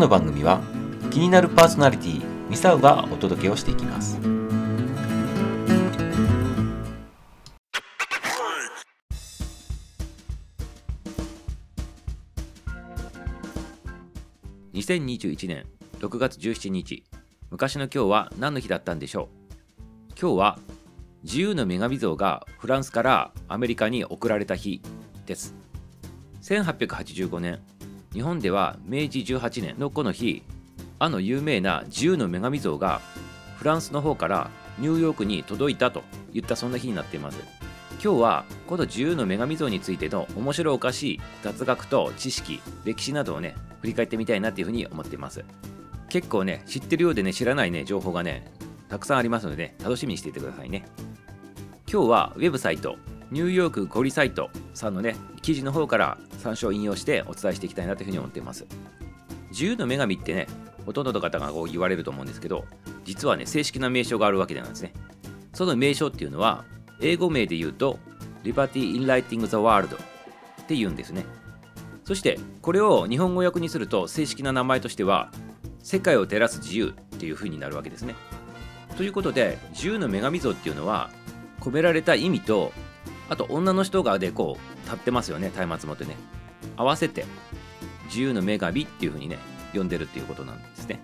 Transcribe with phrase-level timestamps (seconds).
[0.00, 0.62] の番組は
[1.10, 4.18] 気になるパーソナリティミサウがお届けをしていきます。
[14.72, 15.66] 2021年
[15.98, 17.04] 6月17日。
[17.50, 20.14] 昔の今日は何の日だったんでしょう？
[20.18, 20.58] 今日は
[21.24, 24.80] 自由の女神像がフランスからアメリカに送られた日
[25.26, 25.54] です。
[26.42, 27.60] 1885年
[28.12, 30.42] 日本では明治18年のこの日
[30.98, 33.00] あの有名な自由の女神像が
[33.56, 37.38] フランスの方からニューヨークに届いたといったそんな日になっています。
[38.02, 45.44] 今日はこの自由の女神像についての面白おかしい雑学と知識歴史などをね振り返ってみたいなっていうふうに思っています。
[46.08, 48.50] 結構ね知ってるようでね知らないね情報がね
[48.88, 50.84] たくさんありますので、ね、楽しみにしていてくださいね。
[51.90, 52.96] 今日はウェブサイト
[53.30, 58.66] ニューヨークゴリサイトさんのね記事の方から参照引用してお伝えしていきたいなというふうに思っています。
[59.50, 60.46] 自由の女神ってね
[60.86, 62.64] ほとんどの方がこう言われると思うんですけど
[63.04, 64.92] 実はね正式な名称があるわけなんですね。
[65.52, 66.64] その名称っていうのは
[67.00, 67.98] 英語名で言うと
[68.44, 71.24] Liberty in Lighting the World って言うんですね。
[72.04, 75.30] そしてこれを日本語訳にすると正式な名前としては
[75.82, 78.14] 世界を照らす自由っていう風になるわけですね。
[78.96, 81.10] ということで自由の女神像っていうのは
[81.60, 82.72] 込められた意味と
[83.30, 86.16] あと女の人がでこう立ってますよね松明持ってね。
[86.76, 87.24] 合わせて
[88.06, 89.38] 自由の女神っていう風にね
[89.72, 91.00] 呼んでるっていうことなんですね。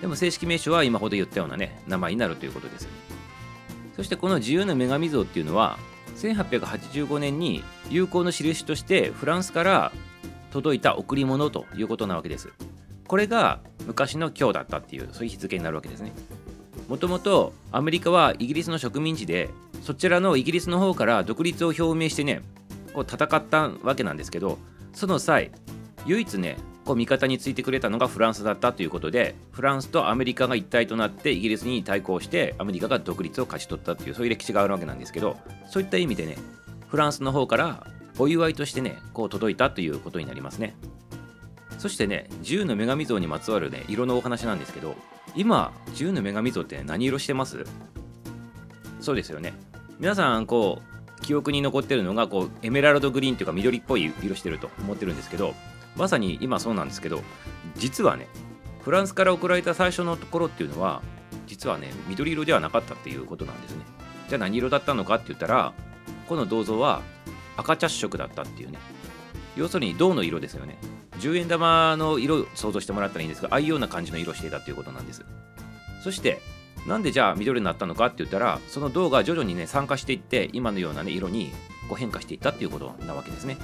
[0.00, 2.86] でも正式名称は今ほど言ったようなね名前になるということです
[3.96, 5.78] そしてこの自由の女神像っていうのは
[6.16, 9.92] 1885年に友好の印としてフランスから
[10.50, 12.50] 届いた贈り物ということなわけです。
[13.06, 16.12] これが昔の今日だったっていうそういう日付になるわけですね。
[16.88, 19.50] もともとアメリカはイギリスの植民地で
[19.82, 22.42] そちらのイギリスの方から独立を表明してね
[22.92, 24.58] こう戦ったわけなんですけど
[24.92, 25.50] その際
[26.06, 35.36] 唯一ねこう味方についてくれたのがフランスだったということでフランスとアメリカが一体となってイギリスに対抗してアメリカが独立を勝ち取ったというそういう歴史があるわけなんですけど
[35.68, 36.36] そういった意味でね
[36.86, 37.86] フランスの方から
[38.18, 40.74] お祝いとしてねこう届いたということになりますね。
[41.78, 44.96] そしてね自由の女神像にまつわるね色のお話なんですけど
[45.36, 47.64] 今自由の女神像って何色してます？
[49.00, 49.54] そうですよね。
[50.00, 55.54] 皆さんこう記憶に残ってるのがこうエメラルドグリーンというか緑っぽい色してると思ってるんですけど
[55.94, 57.22] まさに今そうなんですけど
[57.76, 58.28] 実はね
[58.80, 61.02] フランスから送られた最初のところっていうのは
[61.46, 63.84] 実はね緑色ではなかったっていうことなんですね。
[64.28, 65.72] じゃあ何色だったのかって言ったら
[66.28, 67.02] この銅像は
[67.56, 68.78] 赤茶色だったっていうね。
[69.56, 70.76] 要するに銅の色ですよね。
[71.20, 75.24] 10円玉の色を想像してもらったらいいんですがああいうような感じの色をしていたということなんです。
[76.02, 76.40] そして
[76.86, 81.50] なんでじゃあ緑になったのかって言ったらその銅が徐々にね酸化していって今のようなね色に
[81.88, 83.56] こう変化していったっていうことなわけですね。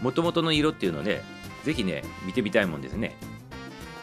[0.00, 1.22] もともとの色っていうので
[1.64, 3.16] ぜひね見てみたいもんですね。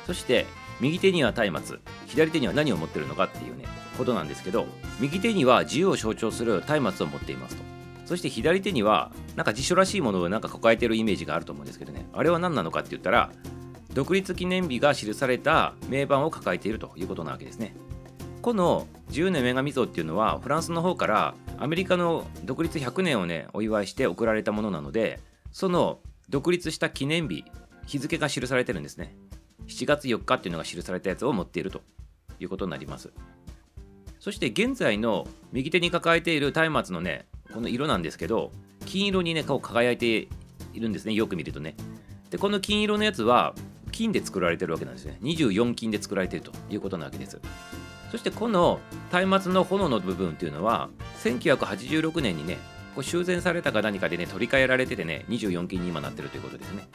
[0.05, 0.45] そして
[0.81, 3.65] 右手には松明左手には何を持ってるのかっていうね
[3.97, 4.65] ことなんですけど
[4.99, 7.78] 右手には自由を象徴する松明を持っていますと。
[8.09, 12.07] そして左手にはなんか辞書らしいものをなんか抱えてるイメージがあると思うんですけどね。
[12.11, 13.29] あれは何なのかって言ったら
[13.93, 17.75] 独立記念日が記された名板を抱えているということなわけですね。
[18.41, 25.19] この10年女神像っていうのはフランスの方からアメリカの独立100年をねお祝いして贈られたものなので
[25.51, 25.99] その
[26.29, 27.45] 独立した記念日
[27.85, 29.15] 日付が記されてるんですね。
[29.67, 31.83] 7月4日っていうのが記されたやつを持っていると
[32.39, 33.11] いうことになります。
[34.19, 38.51] そして現在の右手に抱えている松明のねこの色なんですけど
[38.85, 40.27] 金色にねこう輝いて
[40.73, 41.13] いるんですね。
[41.13, 41.75] よく見るとね。
[42.29, 43.53] でこの金色のやつは
[43.91, 45.17] 金で作られてるわけなんですね。
[45.21, 47.39] 24金で作られてるということなわけです。
[48.11, 48.79] そしてこの
[49.11, 50.89] 松明の炎の部分っていうのは
[51.23, 52.57] 1986年にね
[52.95, 56.87] こう修繕されたか何かでね取り替えられててね24金に今なってるということですね。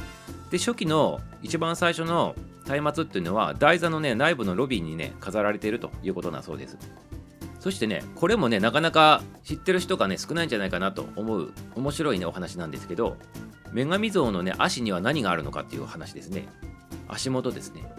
[0.51, 2.35] で初期の一番最初の
[2.67, 6.79] 松明っていうのは台座のね内部のロビーにね飾られているということだそうです。
[7.65, 13.17] そしてねこれもねなかなか知ってる人がね少ないんじゃないかなと思う面白いねお話なんですけど
[13.73, 16.47] 女神像のね足には何があるのかっていう話ですね。
[17.09, 17.91] 足元ですね。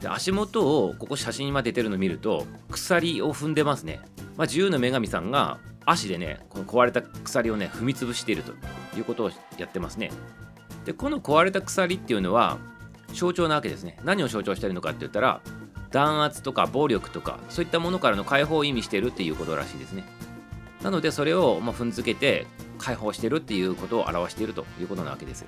[0.00, 4.00] で足元をここ写真に出てるの見ると鎖を踏んでますね、
[4.38, 8.52] まあ、自由の女神さんが足でねこの壊れた鎖をね踏み潰していると
[8.96, 10.10] いうことをやってますね。
[10.86, 12.56] でこの壊れた鎖っていうのは
[13.12, 13.98] 象徴なわけですね。
[14.04, 15.42] 何を象徴してるのかって言ったら
[15.96, 20.04] 弾圧とか暴力とかそういったものからの解放を意味してるっていうことらしいですね。
[20.82, 22.46] なのでそれをま踏んづけて
[22.76, 25.46] 解放してるっていうことを表しているということなわけです。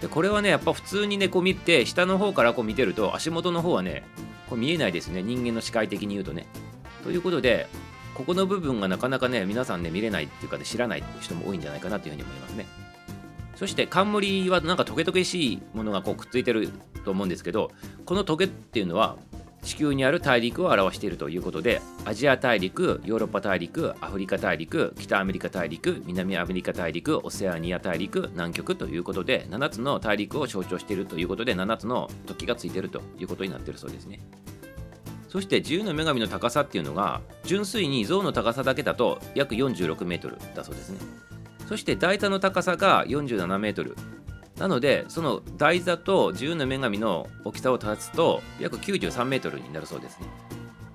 [0.00, 4.04] でこれはねやっぱ普通にねこう見て下の方からこう見てると足元の方はね
[4.48, 5.20] こう見えないですね。
[5.20, 6.46] 人間の視界的に言うとね。
[7.02, 7.66] ということで
[8.14, 12.66] ここの部分がなかなかね皆さんね見れないっていうか、ね、知らない人も多いんじゃないかなというふうに思いますね。
[13.56, 16.70] そして冠はなんかトゲトゲしいものがこうくっついてる
[17.04, 17.70] と思うんですけど
[18.04, 19.16] このトゲっていうのは
[19.62, 34.18] 地球にある大陸を表しているということでアジア大陸ヨーロッパ大陸アフリカ大陸北アメリカ大陸南アメリカ大陸オセアニア大陸南極ということで7つの大陸を象徴しているということで7つの突起がついているということになっているそうですね
[35.28, 40.98] そして自由の女神の高さっていうのが純粋に像の高さだけだと約46メートルだそうですね
[41.68, 43.96] そして台座の高さが47メートル
[44.62, 50.28] なのでその台座と自由の女神の大きさを足すと約93メートルになるそうですね。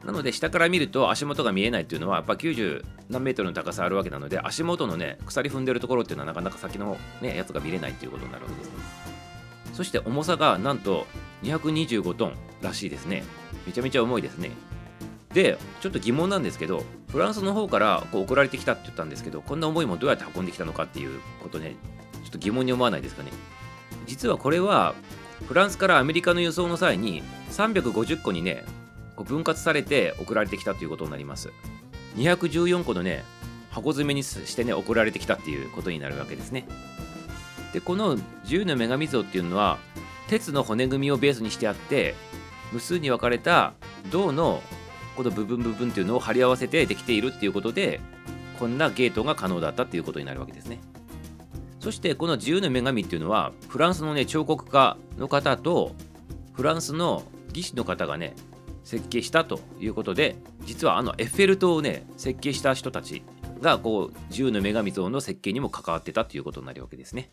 [0.05, 8.73] なので下から見ると足元が見えないっていうのはやっぱ90何メートルの高さあるわけなので足元のね鎖踏んでるところっていうのはなかなか先のねやつが見れないっていうことになるわけですね。
[9.73, 11.05] そして重さがなんと
[11.43, 13.25] 225トンらしいですね。
[13.65, 14.51] めちゃめちゃ重いですね。
[15.33, 21.75] でちょっと疑問なんですけどフランスの方からこう送られてきたって言ったんですけどこんな重いもんどうやって運んできたのかっていうことね
[22.23, 23.31] ちょっと疑問に思わないですかね。
[24.07, 24.95] 実はこれは
[25.47, 27.21] フランスからアメリカの輸送の際に
[27.51, 28.65] 350個にね
[29.15, 31.51] こう分割されて送られてきたということになります。
[32.15, 33.23] 214個のね
[33.69, 36.67] 箱詰めにしてね送られてきたっていうことになるわけですね。
[37.73, 39.77] でこの自由の女神像っていうのは
[40.27, 42.15] 鉄の骨組みをベースにしてあって
[42.71, 43.73] 無数に分かれた
[44.09, 44.63] 銅の
[45.15, 47.99] この部分部分っていうのを貼り合わせてできているっていうことで
[48.59, 50.79] こんなゲートが可能だったっていうことになるわけですね。
[51.79, 55.93] そしてこの自由の女神っていうのはフランスのね彫刻家の方と
[56.53, 58.35] フランスの技師の方がね
[58.83, 63.21] 設計したということで実はあのエッフェル塔をね設計した人たち
[63.61, 67.31] がこう自由の女神像の設計にも関わってたということになるわけですね。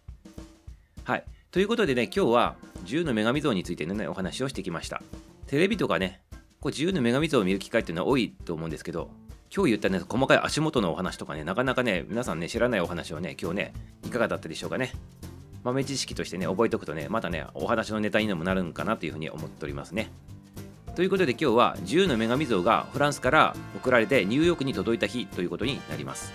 [1.05, 5.03] はいということでね今日は自由の女神像についてのねお話をしてきました。
[5.47, 6.23] テレビとかね
[6.61, 9.11] こう自由の女神像を見る機会っていうのは多いと思うんですけど
[9.57, 13.73] 今日言ったね、細かい足元のお話とかね、なかなかね、皆さんね、知らないお話をね、今日ね、
[14.05, 14.91] いかがだったでしょうかね。
[15.63, 20.11] 豆知識としてね、覚えておくとね、またね、お話のネタにもなるんかなというふうに思っておりますね。
[20.97, 26.33] ということで今日は自由の女神像がフランスから送られてニューヨークに届いた日ということになります。